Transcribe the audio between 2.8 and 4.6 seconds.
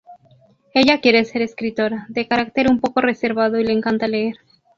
poco reservado y le encanta leer.